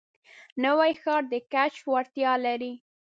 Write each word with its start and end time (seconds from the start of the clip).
نوی 0.63 0.91
ښار 1.01 1.21
د 1.31 1.33
کشف 1.53 1.83
وړتیا 1.93 2.33
لري 2.45 2.73